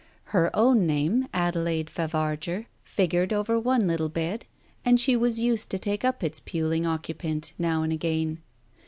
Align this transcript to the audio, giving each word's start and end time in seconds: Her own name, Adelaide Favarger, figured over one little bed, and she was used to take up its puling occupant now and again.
Her 0.33 0.49
own 0.55 0.87
name, 0.87 1.27
Adelaide 1.31 1.85
Favarger, 1.87 2.65
figured 2.83 3.31
over 3.31 3.59
one 3.59 3.87
little 3.87 4.09
bed, 4.09 4.45
and 4.83 4.99
she 4.99 5.15
was 5.15 5.39
used 5.39 5.69
to 5.69 5.77
take 5.77 6.03
up 6.03 6.23
its 6.23 6.39
puling 6.39 6.87
occupant 6.87 7.53
now 7.59 7.83
and 7.83 7.93
again. 7.93 8.41